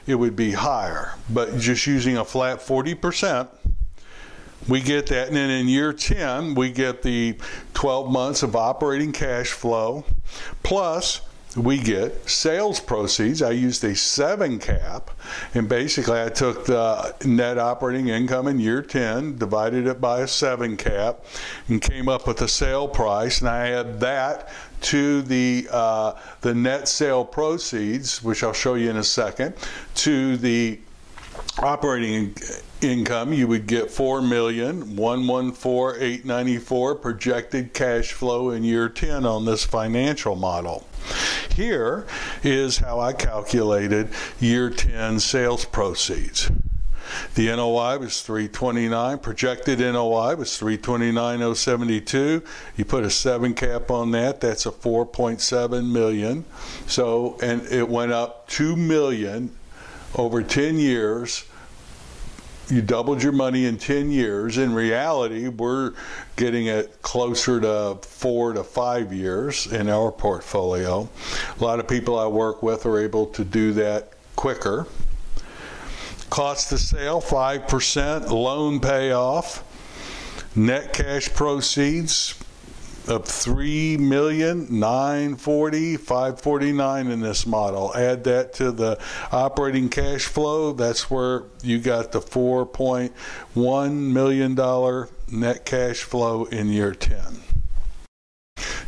it 0.06 0.16
would 0.16 0.34
be 0.34 0.52
higher. 0.52 1.14
But 1.30 1.58
just 1.58 1.86
using 1.86 2.16
a 2.16 2.24
flat 2.24 2.58
40%, 2.58 3.48
we 4.68 4.80
get 4.80 5.06
that. 5.06 5.28
And 5.28 5.36
then 5.36 5.50
in 5.50 5.68
year 5.68 5.92
10, 5.92 6.54
we 6.54 6.70
get 6.70 7.02
the 7.02 7.38
12 7.74 8.10
months 8.10 8.42
of 8.42 8.56
operating 8.56 9.12
cash 9.12 9.52
flow 9.52 10.04
plus 10.62 11.20
we 11.56 11.78
get 11.78 12.28
sales 12.28 12.78
proceeds. 12.78 13.42
I 13.42 13.50
used 13.50 13.82
a 13.82 13.94
seven 13.94 14.58
cap, 14.58 15.10
and 15.54 15.68
basically 15.68 16.20
I 16.20 16.28
took 16.28 16.66
the 16.66 17.14
net 17.24 17.58
operating 17.58 18.08
income 18.08 18.46
in 18.46 18.60
year 18.60 18.82
10, 18.82 19.36
divided 19.38 19.86
it 19.86 20.00
by 20.00 20.20
a 20.20 20.28
seven 20.28 20.76
cap, 20.76 21.24
and 21.68 21.82
came 21.82 22.08
up 22.08 22.26
with 22.26 22.40
a 22.42 22.48
sale 22.48 22.86
price, 22.86 23.40
and 23.40 23.48
I 23.48 23.70
add 23.70 24.00
that 24.00 24.48
to 24.82 25.22
the 25.22 25.68
uh, 25.70 26.14
the 26.40 26.54
net 26.54 26.88
sale 26.88 27.24
proceeds, 27.24 28.22
which 28.22 28.42
I'll 28.42 28.52
show 28.52 28.74
you 28.74 28.88
in 28.88 28.96
a 28.96 29.04
second, 29.04 29.54
to 29.96 30.36
the 30.36 30.78
operating 31.58 32.34
income, 32.80 33.32
you 33.32 33.46
would 33.48 33.66
get 33.66 33.90
four 33.90 34.22
million 34.22 34.96
projected 36.94 37.74
cash 37.74 38.12
flow 38.12 38.50
in 38.50 38.64
year 38.64 38.88
10 38.88 39.26
on 39.26 39.44
this 39.44 39.64
financial 39.64 40.36
model. 40.36 40.86
Here 41.54 42.06
is 42.42 42.78
how 42.78 43.00
I 43.00 43.12
calculated 43.12 44.08
year 44.38 44.70
10 44.70 45.20
sales 45.20 45.64
proceeds. 45.64 46.50
The 47.34 47.46
NOI 47.46 47.98
was 47.98 48.22
329. 48.22 49.18
Projected 49.18 49.80
NOI 49.80 50.36
was 50.36 50.56
329,072. 50.58 52.42
You 52.76 52.84
put 52.84 53.04
a 53.04 53.10
seven 53.10 53.54
cap 53.54 53.90
on 53.90 54.12
that. 54.12 54.40
That's 54.40 54.66
a 54.66 54.70
4.7 54.70 55.90
million. 55.90 56.44
So, 56.86 57.36
and 57.42 57.62
it 57.62 57.88
went 57.88 58.12
up 58.12 58.48
2 58.48 58.76
million 58.76 59.56
over 60.14 60.42
10 60.42 60.78
years 60.78 61.44
you 62.70 62.82
doubled 62.82 63.22
your 63.22 63.32
money 63.32 63.66
in 63.66 63.76
10 63.76 64.10
years. 64.10 64.58
In 64.58 64.72
reality, 64.72 65.48
we're 65.48 65.92
getting 66.36 66.66
it 66.66 67.02
closer 67.02 67.60
to 67.60 67.98
four 68.02 68.52
to 68.52 68.64
five 68.64 69.12
years 69.12 69.66
in 69.66 69.88
our 69.88 70.12
portfolio. 70.12 71.08
A 71.58 71.64
lot 71.64 71.80
of 71.80 71.88
people 71.88 72.18
I 72.18 72.26
work 72.26 72.62
with 72.62 72.86
are 72.86 72.98
able 72.98 73.26
to 73.26 73.44
do 73.44 73.72
that 73.74 74.12
quicker. 74.36 74.86
Cost 76.30 76.72
of 76.72 76.80
sale 76.80 77.20
5%, 77.20 78.30
loan 78.30 78.80
payoff, 78.80 79.64
net 80.54 80.92
cash 80.92 81.32
proceeds 81.34 82.34
of 83.10 83.24
three 83.24 83.96
million 83.96 84.78
nine 84.78 85.36
forty 85.36 85.96
five 85.96 86.40
forty 86.40 86.72
nine 86.72 87.08
in 87.08 87.20
this 87.20 87.46
model. 87.46 87.94
Add 87.94 88.24
that 88.24 88.54
to 88.54 88.72
the 88.72 88.98
operating 89.32 89.88
cash 89.88 90.26
flow. 90.26 90.72
That's 90.72 91.10
where 91.10 91.44
you 91.62 91.78
got 91.78 92.12
the 92.12 92.20
four 92.20 92.64
point 92.64 93.12
one 93.54 94.12
million 94.12 94.54
dollar 94.54 95.08
net 95.30 95.64
cash 95.64 96.02
flow 96.02 96.44
in 96.44 96.68
year 96.68 96.94
ten. 96.94 97.40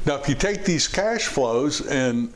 Now, 0.05 0.17
if 0.17 0.29
you 0.29 0.35
take 0.35 0.65
these 0.65 0.89
cash 0.89 1.27
flows 1.27 1.87
and 1.87 2.35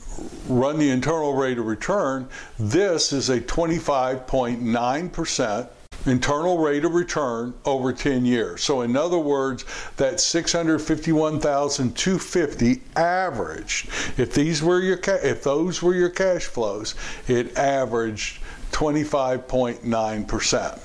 run 0.48 0.78
the 0.78 0.90
internal 0.90 1.34
rate 1.34 1.58
of 1.58 1.66
return, 1.66 2.28
this 2.60 3.12
is 3.12 3.28
a 3.28 3.40
25.9% 3.40 5.68
internal 6.06 6.58
rate 6.58 6.84
of 6.84 6.94
return 6.94 7.54
over 7.64 7.92
10 7.92 8.24
years. 8.24 8.62
So 8.62 8.82
in 8.82 8.96
other 8.96 9.18
words, 9.18 9.64
that 9.96 10.20
651,250 10.20 12.82
averaged, 12.94 13.88
if 14.18 14.34
these 14.34 14.62
were 14.62 14.78
your 14.80 15.00
if 15.06 15.42
those 15.42 15.82
were 15.82 15.94
your 15.94 16.10
cash 16.10 16.44
flows, 16.44 16.94
it 17.28 17.56
averaged 17.56 18.40
25.9%. 18.72 20.80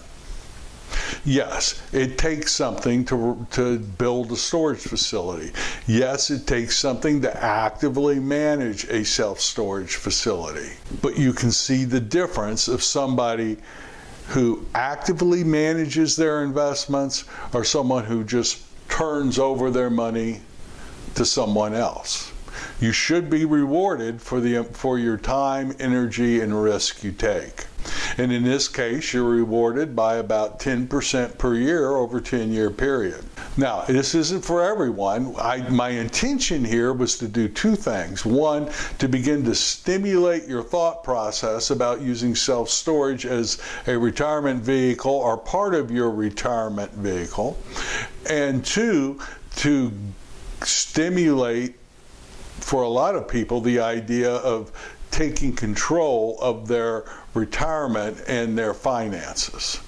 Yes, 1.23 1.81
it 1.93 2.17
takes 2.17 2.51
something 2.51 3.05
to, 3.05 3.47
to 3.51 3.79
build 3.79 4.31
a 4.31 4.35
storage 4.35 4.79
facility. 4.79 5.51
Yes, 5.87 6.31
it 6.31 6.47
takes 6.47 6.77
something 6.77 7.21
to 7.21 7.43
actively 7.43 8.19
manage 8.19 8.85
a 8.85 9.05
self 9.05 9.39
storage 9.39 9.95
facility. 9.95 10.71
But 11.01 11.17
you 11.17 11.33
can 11.33 11.51
see 11.51 11.85
the 11.85 11.99
difference 11.99 12.67
of 12.67 12.83
somebody 12.83 13.57
who 14.31 14.65
actively 14.73 15.43
manages 15.43 16.15
their 16.15 16.41
investments 16.41 17.25
or 17.53 17.65
someone 17.65 18.05
who 18.05 18.23
just 18.23 18.63
turns 18.87 19.37
over 19.37 19.69
their 19.69 19.89
money 19.89 20.39
to 21.15 21.25
someone 21.25 21.73
else. 21.73 22.31
You 22.79 22.93
should 22.93 23.29
be 23.29 23.43
rewarded 23.43 24.21
for, 24.21 24.39
the, 24.39 24.63
for 24.63 24.97
your 24.97 25.17
time, 25.17 25.75
energy, 25.79 26.39
and 26.39 26.63
risk 26.63 27.03
you 27.03 27.11
take. 27.11 27.65
And 28.17 28.31
in 28.31 28.43
this 28.43 28.67
case, 28.67 29.13
you're 29.13 29.23
rewarded 29.23 29.95
by 29.95 30.15
about 30.15 30.59
10% 30.59 31.37
per 31.37 31.55
year 31.55 31.95
over 31.95 32.19
a 32.19 32.21
10 32.21 32.51
year 32.53 32.69
period. 32.69 33.25
Now, 33.57 33.81
this 33.81 34.15
isn't 34.15 34.45
for 34.45 34.63
everyone. 34.63 35.35
I, 35.37 35.69
my 35.69 35.89
intention 35.89 36.63
here 36.63 36.93
was 36.93 37.17
to 37.17 37.27
do 37.27 37.49
two 37.49 37.75
things. 37.75 38.25
One, 38.25 38.71
to 38.99 39.09
begin 39.09 39.43
to 39.43 39.53
stimulate 39.53 40.47
your 40.47 40.63
thought 40.63 41.03
process 41.03 41.69
about 41.69 42.01
using 42.01 42.33
self 42.33 42.69
storage 42.69 43.25
as 43.25 43.61
a 43.87 43.97
retirement 43.97 44.63
vehicle 44.63 45.11
or 45.11 45.37
part 45.37 45.75
of 45.75 45.91
your 45.91 46.11
retirement 46.11 46.93
vehicle. 46.93 47.57
And 48.29 48.63
two, 48.63 49.19
to 49.57 49.91
stimulate 50.63 51.75
for 52.61 52.83
a 52.83 52.89
lot 52.89 53.15
of 53.15 53.27
people 53.27 53.59
the 53.59 53.79
idea 53.79 54.31
of 54.31 54.71
taking 55.11 55.53
control 55.53 56.37
of 56.39 56.69
their 56.69 57.03
retirement 57.33 58.23
and 58.29 58.57
their 58.57 58.73
finances. 58.73 59.81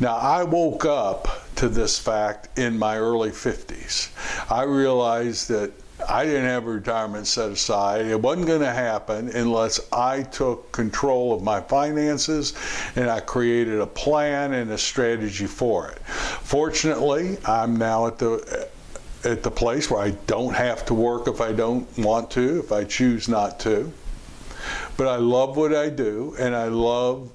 Now, 0.00 0.16
I 0.16 0.42
woke 0.42 0.84
up 0.84 1.54
to 1.56 1.68
this 1.68 1.98
fact 1.98 2.58
in 2.58 2.78
my 2.78 2.98
early 2.98 3.30
50s. 3.30 4.10
I 4.50 4.62
realized 4.62 5.48
that 5.48 5.72
I 6.08 6.24
didn't 6.24 6.44
have 6.44 6.66
a 6.66 6.70
retirement 6.70 7.26
set 7.26 7.50
aside. 7.50 8.06
It 8.06 8.20
wasn't 8.20 8.46
going 8.46 8.60
to 8.60 8.72
happen 8.72 9.30
unless 9.30 9.80
I 9.92 10.22
took 10.24 10.70
control 10.70 11.32
of 11.32 11.42
my 11.42 11.60
finances 11.60 12.54
and 12.96 13.10
I 13.10 13.20
created 13.20 13.80
a 13.80 13.86
plan 13.86 14.52
and 14.52 14.70
a 14.70 14.78
strategy 14.78 15.46
for 15.46 15.88
it. 15.88 15.98
Fortunately, 16.06 17.38
I'm 17.46 17.76
now 17.76 18.06
at 18.06 18.18
the 18.18 18.68
at 19.24 19.42
the 19.42 19.50
place 19.50 19.90
where 19.90 20.00
I 20.00 20.10
don't 20.26 20.54
have 20.54 20.84
to 20.86 20.94
work 20.94 21.26
if 21.26 21.40
I 21.40 21.52
don't 21.52 21.86
want 21.98 22.30
to, 22.32 22.60
if 22.60 22.70
I 22.70 22.84
choose 22.84 23.28
not 23.28 23.58
to. 23.60 23.92
But 24.96 25.08
I 25.08 25.16
love 25.16 25.56
what 25.56 25.74
I 25.74 25.88
do, 25.88 26.36
and 26.38 26.54
I 26.54 26.68
love, 26.68 27.30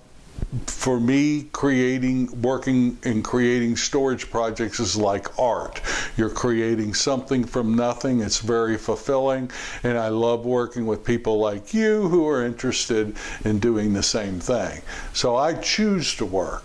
for 0.66 1.00
me, 1.00 1.48
creating, 1.54 2.42
working 2.42 2.98
and 3.04 3.24
creating 3.24 3.78
storage 3.78 4.30
projects 4.30 4.80
is 4.80 4.98
like 4.98 5.40
art. 5.40 5.82
You're 6.18 6.30
creating 6.30 6.94
something 6.94 7.46
from 7.46 7.76
nothing. 7.76 8.20
It's 8.20 8.40
very 8.40 8.78
fulfilling, 8.78 9.50
and 9.84 9.98
I 9.98 10.10
love 10.10 10.46
working 10.46 10.86
with 10.86 11.06
people 11.06 11.40
like 11.40 11.74
you 11.74 12.08
who 12.10 12.28
are 12.28 12.46
interested 12.46 13.16
in 13.46 13.60
doing 13.60 13.94
the 13.94 14.04
same 14.04 14.40
thing. 14.40 14.82
So 15.14 15.38
I 15.38 15.54
choose 15.54 16.16
to 16.16 16.26
work, 16.26 16.64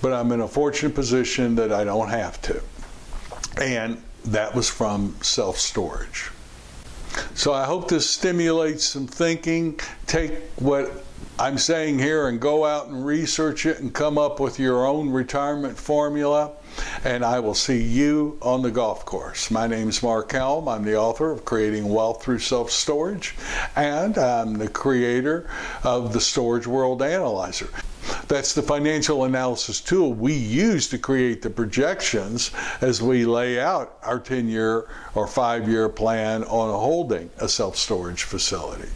but 0.00 0.14
I'm 0.14 0.32
in 0.32 0.40
a 0.40 0.48
fortunate 0.48 0.94
position 0.94 1.56
that 1.56 1.72
I 1.72 1.84
don't 1.84 2.08
have 2.08 2.40
to. 2.42 2.62
And 3.60 4.00
that 4.26 4.54
was 4.54 4.70
from 4.70 5.14
self 5.20 5.58
storage. 5.58 6.30
So 7.34 7.52
I 7.52 7.64
hope 7.64 7.88
this 7.88 8.08
stimulates 8.08 8.84
some 8.84 9.06
thinking. 9.06 9.78
Take 10.06 10.38
what 10.56 11.04
I'm 11.40 11.56
saying 11.56 12.00
here 12.00 12.26
and 12.26 12.40
go 12.40 12.64
out 12.64 12.88
and 12.88 13.06
research 13.06 13.64
it 13.64 13.78
and 13.78 13.94
come 13.94 14.18
up 14.18 14.40
with 14.40 14.58
your 14.58 14.84
own 14.84 15.10
retirement 15.10 15.78
formula. 15.78 16.50
And 17.04 17.24
I 17.24 17.38
will 17.38 17.54
see 17.54 17.80
you 17.80 18.38
on 18.42 18.62
the 18.62 18.72
golf 18.72 19.04
course. 19.04 19.48
My 19.48 19.68
name 19.68 19.88
is 19.88 20.02
Mark 20.02 20.32
Helm. 20.32 20.68
I'm 20.68 20.84
the 20.84 20.96
author 20.96 21.30
of 21.30 21.44
Creating 21.44 21.88
Wealth 21.88 22.24
Through 22.24 22.40
Self 22.40 22.72
Storage, 22.72 23.36
and 23.76 24.18
I'm 24.18 24.54
the 24.54 24.68
creator 24.68 25.48
of 25.84 26.12
the 26.12 26.20
Storage 26.20 26.66
World 26.66 27.02
Analyzer. 27.02 27.70
That's 28.26 28.52
the 28.52 28.62
financial 28.62 29.22
analysis 29.22 29.80
tool 29.80 30.12
we 30.12 30.34
use 30.34 30.88
to 30.88 30.98
create 30.98 31.42
the 31.42 31.50
projections 31.50 32.50
as 32.80 33.00
we 33.00 33.24
lay 33.24 33.60
out 33.60 33.98
our 34.02 34.18
10 34.18 34.48
year 34.48 34.88
or 35.14 35.28
5 35.28 35.68
year 35.68 35.88
plan 35.88 36.42
on 36.44 36.68
holding 36.74 37.30
a 37.38 37.48
self 37.48 37.76
storage 37.76 38.24
facility. 38.24 38.88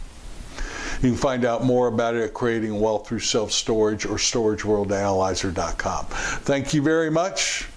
You 1.03 1.09
can 1.09 1.17
find 1.17 1.43
out 1.43 1.65
more 1.65 1.87
about 1.87 2.15
it 2.15 2.23
at 2.23 2.33
Creating 2.33 2.79
Wealth 2.79 3.09
Through 3.09 3.19
Self 3.19 3.51
Storage 3.51 4.05
or 4.05 4.15
StorageWorldAnalyzer.com. 4.15 6.05
Thank 6.05 6.73
you 6.73 6.81
very 6.81 7.11
much, 7.11 7.67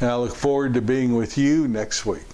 and 0.00 0.10
I 0.10 0.16
look 0.16 0.34
forward 0.34 0.74
to 0.74 0.82
being 0.82 1.14
with 1.14 1.38
you 1.38 1.68
next 1.68 2.04
week. 2.04 2.24